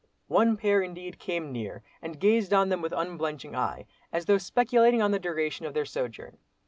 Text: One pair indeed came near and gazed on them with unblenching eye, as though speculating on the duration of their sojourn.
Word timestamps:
One 0.29 0.57
pair 0.57 0.81
indeed 0.81 1.19
came 1.19 1.51
near 1.51 1.83
and 2.01 2.19
gazed 2.19 2.53
on 2.53 2.69
them 2.69 2.81
with 2.81 2.91
unblenching 2.91 3.55
eye, 3.55 3.85
as 4.11 4.25
though 4.25 4.39
speculating 4.39 4.99
on 4.99 5.11
the 5.11 5.19
duration 5.19 5.67
of 5.67 5.75
their 5.75 5.85
sojourn. 5.85 6.39